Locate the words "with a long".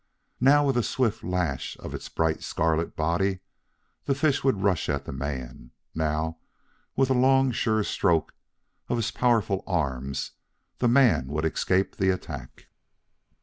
6.95-7.51